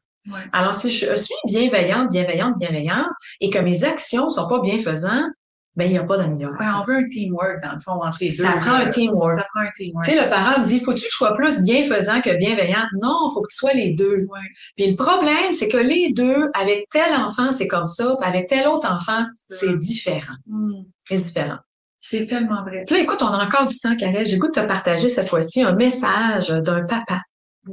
[0.52, 3.08] Alors, si je suis bienveillante, bienveillante, bienveillante,
[3.40, 5.30] et que mes actions sont pas bienfaisantes,
[5.74, 6.80] ben, il n'y a pas d'amélioration.
[6.80, 8.44] on veut un teamwork, dans le fond, entre les deux.
[8.44, 9.38] Ça prend un teamwork.
[9.38, 10.04] Ça prend un teamwork.
[10.04, 12.84] Tu sais, le parent me dit, faut-tu que je sois plus bienfaisant que bienveillant?
[13.00, 14.26] Non, il faut que tu sois les deux.
[14.28, 14.40] Ouais.
[14.76, 18.48] Puis le problème, c'est que les deux, avec tel enfant, c'est comme ça, puis avec
[18.48, 20.36] tel autre enfant, c'est différent.
[20.46, 20.82] Mm.
[21.04, 21.58] C'est différent.
[21.98, 22.84] C'est tellement vrai.
[22.86, 24.26] Puis là, écoute, on a encore du temps, Karel.
[24.26, 27.20] J'ai goût de te partager cette fois-ci un message d'un papa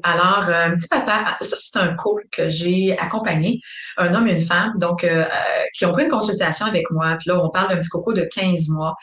[0.04, 3.60] Alors, euh, un petit papa, ça c'est un couple que j'ai accompagné,
[3.98, 7.16] un homme et une femme, donc euh, euh, qui ont pris une consultation avec moi.
[7.20, 8.96] Puis là, on parle d'un petit coco de 15 mois.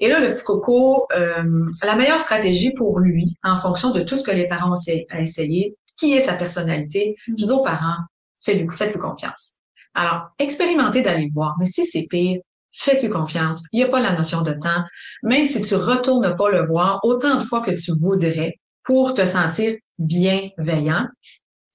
[0.00, 4.24] Et là, le petit coco, la meilleure stratégie pour lui, en fonction de tout ce
[4.24, 7.98] que les parents ont essayé, qui est sa personnalité, je dis aux parents,
[8.44, 9.58] faites-lui faites confiance.
[9.94, 12.40] Alors, expérimentez d'aller voir, mais si c'est pire,
[12.72, 13.62] faites-lui confiance.
[13.72, 14.82] Il n'y a pas la notion de temps.
[15.22, 19.24] Même si tu retournes pas le voir autant de fois que tu voudrais pour te
[19.24, 21.06] sentir bienveillant,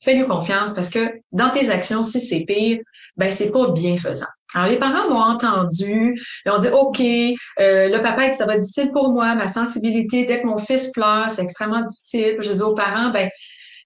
[0.02, 1.00] fais-lui confiance parce que
[1.32, 2.80] dans tes actions, si c'est pire,
[3.16, 4.28] ben c'est pas bienfaisant.
[4.54, 8.92] Alors les parents m'ont entendu, ils ont dit OK, euh, le papa ça va difficile
[8.92, 12.38] pour moi, ma sensibilité dès que mon fils pleure, c'est extrêmement difficile.
[12.40, 13.30] je dis aux parents ben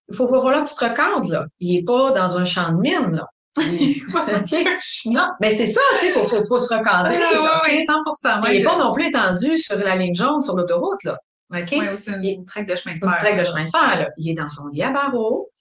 [0.10, 2.72] il faut voir là que tu te regardes là, il est pas dans un champ
[2.72, 3.28] de mine là.
[5.08, 7.18] non, mais c'est ça, il faut, faut, se recadrer.
[7.18, 11.04] Oui, oui, 100 Il n'est pas non plus étendu sur la ligne jaune sur l'autoroute,
[11.04, 11.18] là.
[11.54, 11.70] OK?
[11.72, 13.10] Oui, c'est une traque de chemin de fer.
[13.10, 14.10] Une traque de chemin de fer, là.
[14.18, 15.52] Il est dans son lit à barreaux,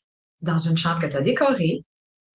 [0.40, 1.84] dans une chambre que tu as décorée.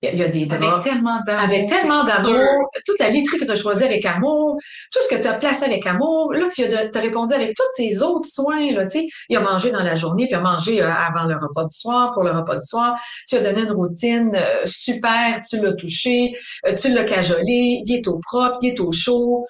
[0.01, 0.63] Il y a des draps.
[0.63, 1.43] Avec tellement d'amour.
[1.43, 2.69] Avec tellement d'amour.
[2.85, 4.57] Toute la literie que tu as choisie avec amour.
[4.91, 6.33] Tout ce que tu as placé avec amour.
[6.33, 9.07] Là, tu as, répondu avec tous ces autres soins, là, tu sais.
[9.29, 11.73] Il a mangé dans la journée, puis il a mangé euh, avant le repas du
[11.75, 12.99] soir, pour le repas du soir.
[13.27, 16.31] Tu as donné une routine euh, super, tu l'as touché,
[16.67, 19.45] euh, tu l'as cajolé, il est au propre, il est au chaud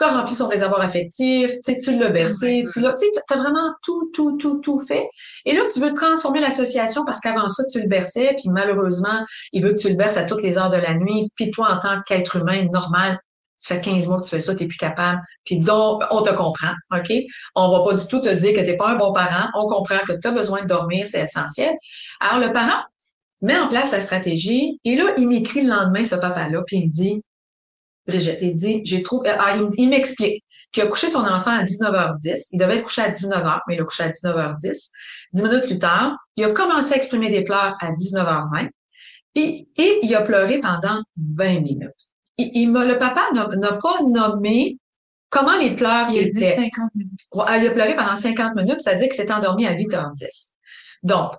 [0.00, 4.10] tu as rempli son réservoir affectif, tu l'as bercé, tu l'as, tu as vraiment tout,
[4.14, 5.06] tout, tout, tout fait.
[5.44, 9.62] Et là, tu veux transformer l'association parce qu'avant ça, tu le berçais, puis malheureusement, il
[9.62, 11.30] veut que tu le berces à toutes les heures de la nuit.
[11.34, 13.20] Puis toi, en tant qu'être humain normal,
[13.58, 15.20] ça fait 15 mois que tu fais ça, tu n'es plus capable.
[15.44, 17.12] Puis donc, on te comprend, OK?
[17.54, 19.50] On va pas du tout te dire que tu n'es pas un bon parent.
[19.54, 21.74] On comprend que tu as besoin de dormir, c'est essentiel.
[22.20, 22.82] Alors, le parent
[23.42, 26.90] met en place sa stratégie et là, il m'écrit le lendemain, ce papa-là, puis il
[26.90, 27.22] dit,
[28.06, 28.38] Brigitte.
[28.40, 32.48] Il dit, j'ai trouvé, euh, ah, il, m'explique qu'il a couché son enfant à 19h10.
[32.52, 34.90] Il devait être couché à 19h, mais il a couché à 19h10.
[35.32, 38.68] Dix minutes plus tard, il a commencé à exprimer des pleurs à 19h20
[39.36, 42.10] et, et il a pleuré pendant 20 minutes.
[42.36, 44.78] Il, il le papa n'a pas nommé
[45.30, 46.56] comment les pleurs il étaient.
[46.56, 47.20] Dit 50 minutes.
[47.34, 50.54] Il a pleuré pendant 50 minutes, c'est-à-dire qu'il s'est endormi à 8h10.
[51.02, 51.32] Donc,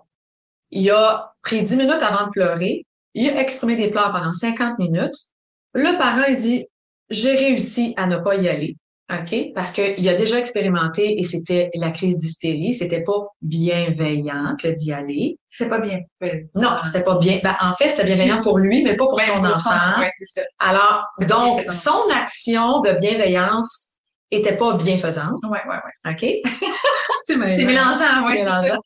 [0.71, 2.86] il a pris 10 minutes avant de pleurer.
[3.13, 5.31] Il a exprimé des pleurs pendant 50 minutes.
[5.73, 6.65] Le parent, il dit,
[7.10, 8.77] j'ai réussi à ne pas y aller.
[9.12, 9.51] OK?
[9.53, 12.73] Parce qu'il a déjà expérimenté et c'était la crise d'hystérie.
[12.73, 15.38] C'était pas bienveillant que d'y aller.
[15.47, 16.45] C'était pas bien fait.
[16.55, 17.39] Non, c'était pas bien.
[17.43, 19.99] Ben, en fait, c'était bienveillant pour lui, mais pas pour son enfant.
[19.99, 20.41] Ouais, c'est ça.
[20.60, 23.97] Alors, donc, son action de bienveillance
[24.31, 25.43] était pas bienfaisante.
[25.43, 26.12] Ouais, ouais, ouais.
[26.13, 26.53] OK?
[27.23, 28.77] c'est mélangeant, ouais, c'est ça.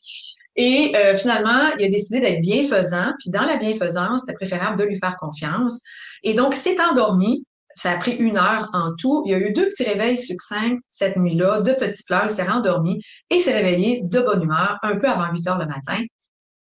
[0.56, 3.12] Et euh, finalement, il a décidé d'être bienfaisant.
[3.20, 5.82] Puis dans la bienfaisance, c'était préférable de lui faire confiance.
[6.24, 7.46] Et donc, s'est endormi.
[7.74, 9.24] Ça a pris une heure en tout.
[9.26, 12.26] Il y a eu deux petits réveils succincts cette nuit-là, deux petits pleurs.
[12.26, 15.66] Il s'est rendormi et s'est réveillé de bonne humeur un peu avant 8 heures le
[15.66, 16.02] matin.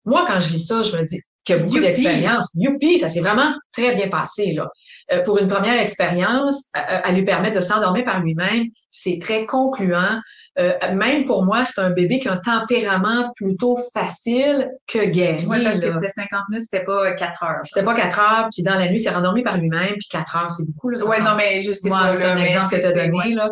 [0.04, 2.50] Moi, quand je lis ça, je me dis, qu'il a beaucoup d'expérience.
[2.54, 4.52] Youpi, ça s'est vraiment très bien passé.
[4.52, 4.68] Là.
[5.12, 10.20] Euh, pour une première expérience, à, lui permettre de s'endormir par lui-même, c'est très concluant.
[10.58, 15.44] Euh, même pour moi, c'est un bébé qui a un tempérament plutôt facile que guéri.
[15.48, 17.60] Oui, parce que c'était 50 minutes, c'était pas 4 heures.
[17.64, 20.36] C'était pas 4 heures, puis dans la nuit, il s'est rendormi par lui-même, puis 4
[20.36, 20.90] heures, c'est beaucoup.
[20.90, 23.34] Oui, non, mais je sais moi, c'est un exemple que tu as donné.
[23.34, 23.48] Là.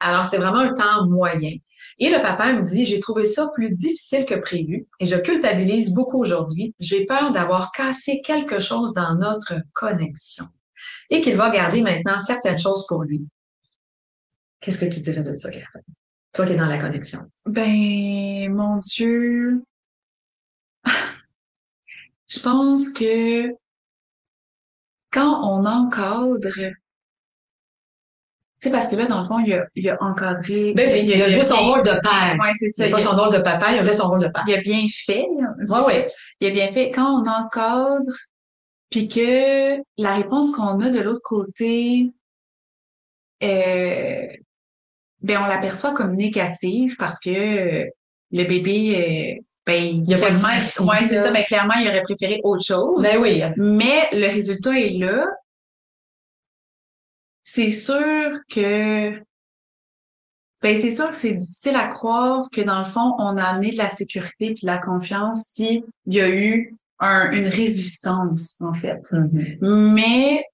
[0.00, 1.56] Alors, c'est vraiment un temps moyen.
[2.04, 5.94] Et le papa me dit, j'ai trouvé ça plus difficile que prévu et je culpabilise
[5.94, 6.74] beaucoup aujourd'hui.
[6.80, 10.46] J'ai peur d'avoir cassé quelque chose dans notre connexion
[11.10, 13.24] et qu'il va garder maintenant certaines choses pour lui.
[14.58, 15.48] Qu'est-ce que tu dirais de ça?
[16.32, 17.20] Toi qui es dans la connexion.
[17.46, 19.62] Ben, mon Dieu.
[22.26, 23.46] Je pense que
[25.12, 26.72] quand on encadre
[28.62, 30.72] sais, parce que là, dans le fond, il a, il a encadré.
[30.74, 32.36] Ben, il, a, joué son rôle de père.
[32.40, 32.86] Oui, c'est ça.
[32.86, 34.44] Il pas son rôle de papa, il a joué son rôle de père.
[34.46, 35.26] Il a bien fait.
[35.28, 35.94] Oui, oui.
[36.40, 36.90] Il a bien fait.
[36.90, 38.12] Quand on encadre,
[38.90, 42.10] puis que la réponse qu'on a de l'autre côté,
[43.42, 44.26] euh,
[45.20, 47.86] ben on l'aperçoit comme négative parce que
[48.32, 52.40] le bébé, euh, ben, il a clairement, ouais, c'est ça, mais clairement, il aurait préféré
[52.44, 53.02] autre chose.
[53.02, 53.42] Ben oui.
[53.56, 55.26] Mais le résultat est là,
[57.42, 59.20] c'est sûr que
[60.62, 63.70] ben c'est sûr que c'est difficile à croire que dans le fond on a amené
[63.70, 69.02] de la sécurité et de la confiance s'il y a eu une résistance en fait.
[69.12, 69.92] Mm-hmm.
[69.92, 70.44] Mais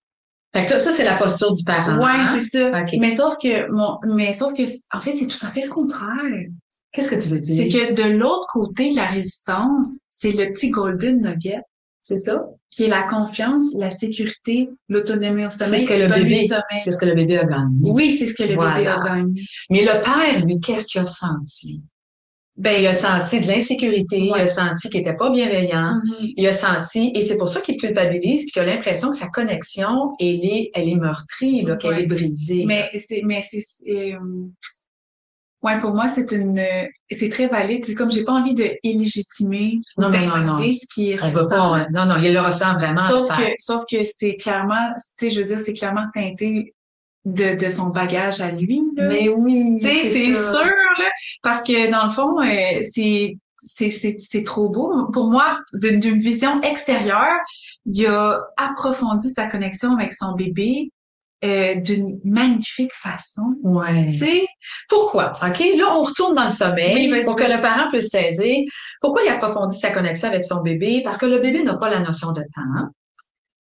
[0.55, 1.99] ça c'est la posture du parent.
[1.99, 2.39] Ouais, hein?
[2.41, 2.85] c'est ça.
[2.99, 6.47] Mais sauf que mon mais sauf que en fait c'est tout à fait le contraire.
[6.93, 7.57] Qu'est-ce que tu veux dire?
[7.57, 11.61] C'est que de l'autre côté de la résistance, c'est le petit golden nugget.
[12.09, 12.43] C'est ça?
[12.71, 15.79] Qui est la confiance, la sécurité, l'autonomie au sommeil.
[15.81, 16.49] C'est ce que le bébé,
[16.83, 17.91] c'est ce que le bébé a gagné.
[17.91, 19.43] Oui, c'est ce que le bébé a gagné.
[19.69, 21.83] Mais le père, lui, qu'est-ce qu'il a senti?
[22.57, 26.27] ben, il a senti de l'insécurité, il a senti qu'il était pas bienveillant, Mhm.
[26.37, 29.29] il a senti, et c'est pour ça qu'il culpabilise, puis qu'il a l'impression que sa
[29.29, 32.03] connexion, elle est, elle est meurtrie, qu'elle Ouais.
[32.03, 32.65] est brisée.
[32.67, 34.19] Mais c'est, mais c'est, c'est, euh,
[35.63, 36.63] ouais, pour moi, c'est une,
[37.11, 37.85] c'est très valide.
[37.85, 41.45] C'est comme j'ai pas envie de illégitimer Non, non, non, ce qui est On va
[41.45, 43.01] pas, non, non, il le ressent vraiment.
[43.01, 46.75] Sauf que, sauf que c'est clairement, tu sais, je veux dire, c'est clairement teinté
[47.25, 49.09] de, de son bagage à lui, là.
[49.09, 51.11] Mais oui, Tu sais, c'est sûr, là,
[51.43, 55.07] parce que dans le fond, euh, c'est c'est c'est c'est trop beau.
[55.13, 57.39] Pour moi, d'une vision extérieure,
[57.85, 60.93] il a approfondi sa connexion avec son bébé
[61.45, 63.55] euh, d'une magnifique façon.
[63.63, 64.07] Ouais.
[64.09, 64.47] Tu sais,
[64.89, 65.33] Pourquoi?
[65.33, 65.59] OK?
[65.77, 68.65] Là, on retourne dans le sommeil Oui, pour que le parent puisse saisir.
[69.01, 71.03] Pourquoi il approfondit sa connexion avec son bébé?
[71.05, 72.89] Parce que le bébé n'a pas la notion de temps.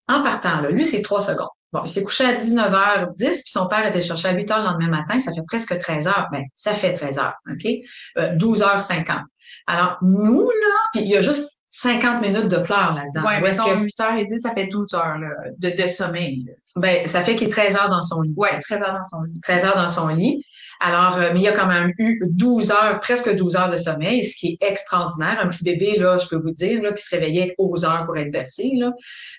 [0.09, 1.49] En partant, là, lui, c'est trois secondes.
[1.71, 4.89] Bon, il s'est couché à 19h10, puis son père était cherché à 8h le lendemain
[4.89, 5.21] matin.
[5.21, 6.29] Ça fait presque 13 heures.
[6.33, 7.71] Ben, ça fait 13 heures, OK?
[8.17, 9.21] Euh, 12h50.
[9.67, 13.27] Alors, nous, là, puis il y a juste 50 minutes de pleurs là-dedans.
[13.29, 15.29] ouais, Où est-ce mettons que- 8h10, ça fait 12 heures là,
[15.59, 16.45] de, de sommeil.
[16.47, 16.53] là.
[16.77, 18.33] ben, ça fait qu'il est 13 heures dans son lit.
[18.37, 19.39] Ouais, 13 heures dans son lit.
[19.43, 20.43] 13 heures dans son lit.
[20.81, 23.77] Alors, euh, mais il y a quand même eu 12 heures, presque 12 heures de
[23.77, 25.39] sommeil, ce qui est extraordinaire.
[25.43, 28.17] Un petit bébé, là, je peux vous dire, là, qui se réveillait aux heures pour
[28.17, 28.93] être bercé, là.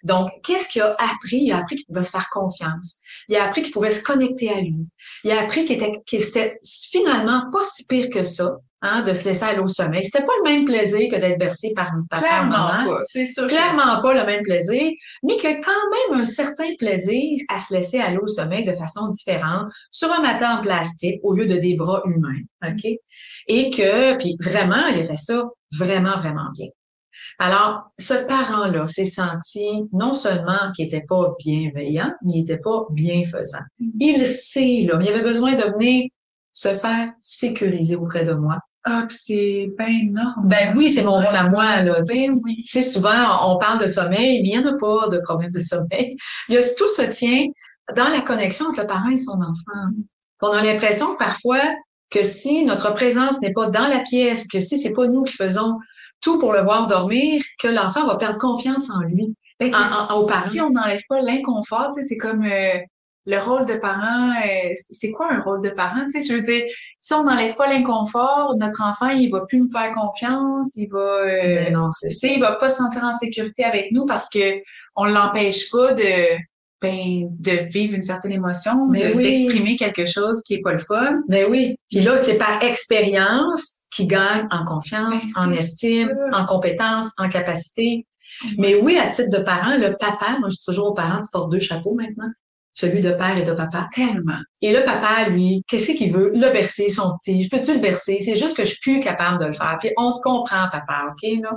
[0.03, 1.37] Donc, qu'est-ce qu'il a appris?
[1.37, 2.97] Il a appris qu'il pouvait se faire confiance.
[3.29, 4.75] Il a appris qu'il pouvait se connecter à lui.
[5.23, 9.13] Il a appris qu'il était, qu'il était finalement pas si pire que ça, hein, de
[9.13, 10.03] se laisser aller au sommeil.
[10.03, 12.21] C'était pas le même plaisir que d'être bercé par papa.
[12.25, 13.43] Clairement pas, c'est sûr.
[13.43, 14.91] que- Clairement pas le même plaisir,
[15.23, 19.07] mais que quand même un certain plaisir à se laisser aller au sommeil de façon
[19.09, 22.85] différente sur un matelas en plastique au lieu de des bras humains, OK?
[23.47, 25.43] Et que, puis vraiment, il a fait ça
[25.77, 26.67] vraiment, vraiment bien.
[27.37, 32.85] Alors, ce parent-là s'est senti non seulement qu'il était pas bienveillant, mais il était pas
[32.91, 33.59] bienfaisant.
[33.99, 36.09] Il sait, là, il avait besoin de venir
[36.53, 38.57] se faire sécuriser auprès de moi.
[38.91, 40.47] Ah, puis c'est ben énorme.
[40.47, 41.95] Ben oui, c'est mon rôle à moi, là.
[41.97, 42.27] tu sais.
[42.27, 42.55] Ben oui.
[42.63, 45.51] Tu sais, souvent, on parle de sommeil, mais il n'y en a pas de problème
[45.51, 46.15] de sommeil.
[46.47, 47.43] Il y a, tout se tient
[47.95, 49.89] dans la connexion entre le parent et son enfant.
[50.41, 51.61] On a l'impression parfois
[52.09, 55.35] que si notre présence n'est pas dans la pièce, que si c'est pas nous qui
[55.35, 55.77] faisons
[56.21, 60.17] tout pour le voir dormir, que l'enfant va perdre confiance en lui, que en, en-
[60.19, 60.49] aux parents.
[60.49, 62.77] si on n'enlève pas l'inconfort, tu sais, c'est comme euh,
[63.25, 64.31] le rôle de parent.
[64.43, 66.03] euh, c'est quoi un rôle de parent?
[66.11, 66.63] Tu sais, je veux dire,
[66.99, 70.97] si on n'enlève pas l'inconfort, notre enfant, il va plus nous faire confiance, il va,
[70.99, 74.55] euh, Ben non, c'est il va pas se sentir en sécurité avec nous parce que
[74.95, 76.37] on l'empêche pas de,
[76.81, 79.23] ben, de vivre une certaine émotion, Mais de- oui.
[79.23, 81.17] d'exprimer quelque chose qui est pas le fun.
[81.27, 81.75] Ben oui.
[81.91, 87.27] Puis là, c'est par expérience qu'il gagne en confiance, Ben, en estime, en compétence, en
[87.29, 88.05] capacité.
[88.57, 91.29] Mais oui, à titre de parent, le papa, moi je dis toujours aux parents, tu
[91.31, 92.29] portes deux chapeaux maintenant,
[92.73, 93.87] celui de père et de papa?
[93.93, 94.39] Tellement.
[94.61, 96.31] Et le papa, lui, qu'est-ce qu'il veut?
[96.33, 97.43] Le bercer, son petit.
[97.43, 98.19] Je peux-tu le bercer?
[98.19, 99.77] C'est juste que je suis plus capable de le faire.
[99.79, 101.29] Puis on te comprend, papa, OK?
[101.41, 101.51] Là?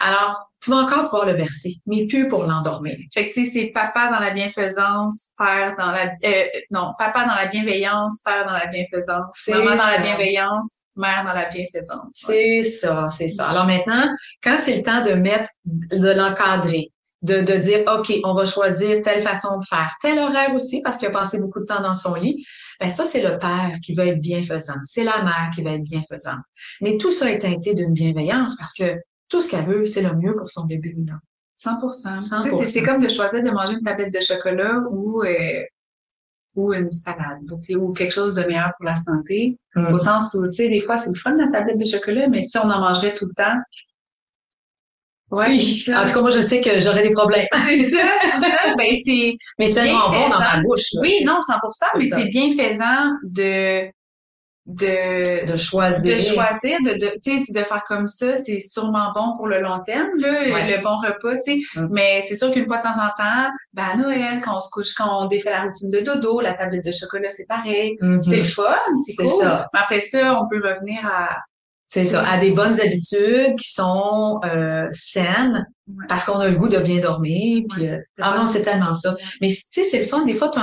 [0.00, 2.96] Alors, tu vas encore pouvoir le bercer, mais plus pour l'endormir.
[3.14, 7.24] Fait que, tu sais, c'est papa dans la bienfaisance, père dans la, euh, non, papa
[7.24, 9.96] dans la bienveillance, père dans la bienfaisance, C'est maman dans ça.
[9.96, 12.10] la bienveillance, mère dans la bienfaisance.
[12.10, 13.48] C'est ça, c'est ça.
[13.48, 14.10] Alors maintenant,
[14.42, 19.02] quand c'est le temps de mettre, de l'encadrer, de, de dire, OK, on va choisir
[19.02, 21.94] telle façon de faire, tel horaire aussi, parce qu'il a passé beaucoup de temps dans
[21.94, 22.44] son lit,
[22.80, 24.76] ben ça, c'est le père qui va être bienfaisant.
[24.84, 26.40] C'est la mère qui va être bienfaisante.
[26.80, 28.96] Mais tout ça est teinté d'une bienveillance parce que
[29.28, 31.14] tout ce qu'elle veut, c'est le mieux pour son bébé, là.
[31.56, 32.64] 100 Tu sais, 100%.
[32.64, 35.62] c'est- comme de choisir de manger une tablette de chocolat ou, euh,
[36.56, 39.58] ou une salade, tu sais, ou quelque chose de meilleur pour la santé.
[39.92, 42.40] Au sens où, tu sais, des fois, c'est le fun, la tablette de chocolat, mais
[42.40, 43.56] si on en mangerait tout le temps,
[45.30, 46.02] ouais, ça.
[46.02, 47.46] En tout cas, moi, je sais que j'aurais des problèmes.
[47.52, 47.58] Ça,
[48.78, 50.86] ben, c'est, Mais c'est vraiment bon dans ma bouche.
[50.94, 51.00] là.
[51.02, 52.16] oui, non, 100 C'est mais ça.
[52.18, 53.88] c'est bienfaisant de,
[54.66, 56.14] de, De choisir.
[56.16, 59.60] de choisir, de, de, tu sais, de faire comme ça, c'est sûrement bon pour le
[59.60, 60.76] long terme, là, Ouais.
[60.76, 61.80] le bon repas, tu sais.
[61.80, 61.88] Mm.
[61.90, 64.70] Mais c'est sûr qu'une fois de temps en temps, ben, à Noël, quand on se
[64.70, 67.96] couche, quand on défait la routine de dodo, la tablette de chocolat, c'est pareil.
[68.00, 68.22] Mhm.
[68.22, 68.64] C'est le fun,
[69.04, 69.42] c'est C'est cool.
[69.42, 69.66] ça.
[69.72, 71.36] Mais après ça, on peut revenir à,
[71.92, 76.04] C'est ça, à des bonnes habitudes qui sont euh, saines Ouais.
[76.08, 77.64] parce qu'on a le goût de bien dormir.
[77.68, 79.16] Puis, euh, ah non, c'est tellement ça.
[79.40, 80.22] Mais tu sais, c'est le fun.
[80.24, 80.60] Des fois, tu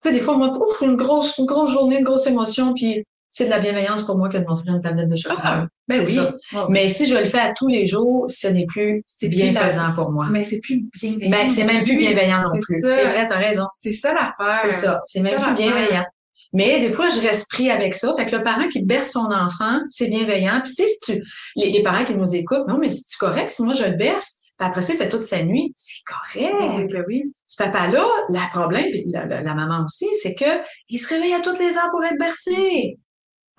[0.00, 3.44] sais, des fois, moi, ouf, une grosse, une grosse journée, une grosse émotion, puis c'est
[3.44, 5.40] de la bienveillance pour moi que de m'offrir une tablette de chocolat.
[5.44, 6.26] Ah, ben C'est oui.
[6.50, 6.66] ça.
[6.70, 10.10] Mais si je le fais à tous les jours, ce n'est plus c'est bienfaisant pour
[10.10, 10.26] moi.
[10.28, 11.30] Mais c'est plus bienveillant.
[11.30, 12.80] Ben, c'est même plus bienveillant non C'est plus.
[12.82, 13.66] C'est vrai, t'as raison.
[13.72, 14.58] C'est ça l'affaire.
[14.60, 15.00] C'est ça.
[15.06, 16.04] C'est même plus bienveillant.
[16.54, 18.14] Mais des fois, je reste pris avec ça.
[18.16, 20.60] Fait que le parent qui berce son enfant, c'est bienveillant.
[20.64, 21.22] Puis si tu,
[21.56, 23.96] les, les parents qui nous écoutent, non, mais si tu correct, si moi je le
[23.96, 25.96] berce, puis après ça, il fait toute sa nuit, c'est
[26.38, 26.92] Oui, correct.
[26.92, 27.24] ben oui.
[27.46, 30.44] Ce papa-là, le problème, puis la, la- la maman aussi, c'est que
[30.88, 32.96] il se réveille à toutes les heures pour être bercé.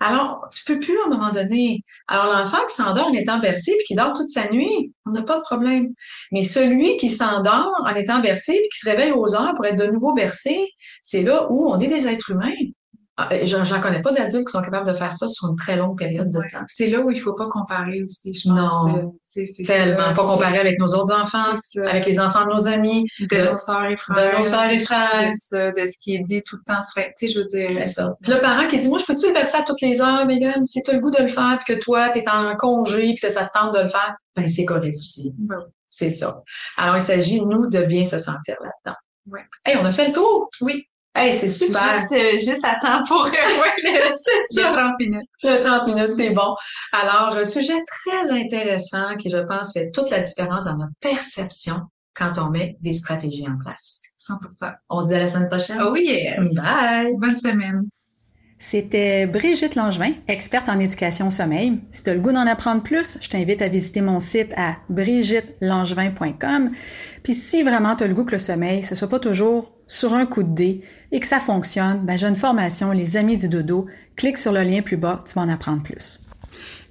[0.00, 1.80] Alors, tu peux plus à un moment donné.
[2.08, 5.22] Alors, l'enfant qui s'endort en étant bercé puis qui dort toute sa nuit, on n'a
[5.22, 5.88] pas de problème.
[6.32, 9.76] Mais celui qui s'endort en étant bercé puis qui se réveille aux heures pour être
[9.78, 10.68] de nouveau bercé,
[11.02, 12.52] c'est là où on est des êtres humains.
[13.18, 15.96] Ah, j'en connais pas d'adultes qui sont capables de faire ça sur une très longue
[15.96, 16.64] période de temps.
[16.68, 18.86] C'est là où il faut pas comparer aussi, je pense.
[18.86, 21.54] Non, c'est tellement pas comparer avec nos autres enfants,
[21.86, 24.78] avec les enfants de nos amis, de, nos soeurs et frères, de nos soeurs et
[24.80, 27.88] frères, de, ce qui est dit tout le temps tu sais, je veux dire.
[27.88, 28.14] Ça.
[28.20, 30.82] Le parent qui dit, moi, je peux-tu le verser à toutes les heures, Megan, si
[30.82, 33.20] tu as le goût de le faire, puis que toi, tu es en congé, puis
[33.22, 35.34] que ça te tente de le faire, ben c'est correct aussi.
[35.38, 36.42] Ben c'est ça.
[36.76, 38.98] Alors, il s'agit, nous, de bien se sentir là-dedans.
[39.30, 39.44] Ouais.
[39.64, 40.50] Hey, on a fait le tour?
[40.60, 40.86] Oui.
[41.16, 41.80] Hey, c'est super.
[41.94, 43.30] Juste, euh, juste à temps pour euh,
[44.16, 44.72] c'est ça.
[44.72, 45.28] 30 minutes.
[45.42, 46.54] Le 30 minutes, c'est bon.
[46.92, 51.76] Alors, un sujet très intéressant qui, je pense, fait toute la différence dans notre perception
[52.14, 54.02] quand on met des stratégies en place.
[54.28, 54.74] 100%.
[54.90, 55.80] On se dit à la semaine prochaine.
[55.80, 56.54] Oh yes.
[56.54, 57.14] Bye.
[57.18, 57.88] Bonne semaine.
[58.58, 61.78] C'était Brigitte Langevin, experte en éducation sommeil.
[61.90, 64.76] Si tu as le goût d'en apprendre plus, je t'invite à visiter mon site à
[64.88, 66.70] brigittelangevin.com.
[67.22, 70.14] Puis si vraiment tu as le goût que le sommeil, ce soit pas toujours sur
[70.14, 70.80] un coup de dé
[71.12, 73.88] et que ça fonctionne, ben j'ai une formation Les Amis du Dodo.
[74.16, 76.20] Clique sur le lien plus bas, tu vas en apprendre plus.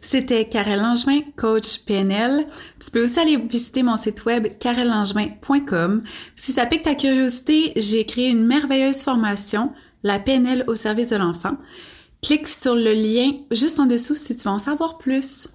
[0.02, 2.46] C'était Karel Langevin, coach PNL.
[2.80, 6.04] Tu peux aussi aller visiter mon site web karellangevin.com.
[6.36, 9.74] Si ça pique ta curiosité, j'ai créé une merveilleuse formation
[10.06, 11.58] la PNL au service de l'enfant.
[12.22, 15.50] Clique sur le lien juste en dessous si tu veux en savoir plus.